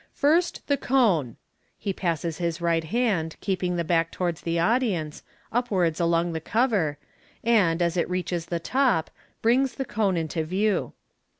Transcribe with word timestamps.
"First 0.25 0.65
the 0.65 0.77
cone" 0.77 1.37
(he 1.77 1.93
passes 1.93 2.39
his 2.39 2.59
right 2.59 2.85
hand, 2.85 3.35
keeping 3.39 3.75
the 3.75 3.83
back 3.83 4.11
towards 4.11 4.41
the 4.41 4.57
audience, 4.57 5.21
upwards 5.51 5.99
along 5.99 6.33
the 6.33 6.41
cover, 6.41 6.97
and, 7.43 7.83
as 7.83 7.95
it 7.95 8.09
reaches 8.09 8.47
the 8.47 8.59
top, 8.59 9.11
brings 9.43 9.75
the 9.75 9.85
cone 9.85 10.17
into 10.17 10.43
view). 10.43 10.93